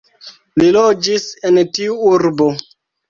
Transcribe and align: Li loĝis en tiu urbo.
Li 0.61 0.69
loĝis 0.77 1.27
en 1.51 1.63
tiu 1.79 1.99
urbo. 2.13 2.49